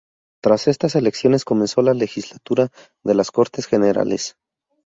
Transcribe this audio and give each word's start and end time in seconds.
Tras 0.41 0.67
estas 0.67 0.95
elecciones 0.95 1.45
comenzó 1.45 1.83
la 1.83 1.93
legislatura 1.93 2.69
de 3.03 3.13
las 3.13 3.29
Cortes 3.29 3.67
Generales. 3.67 4.35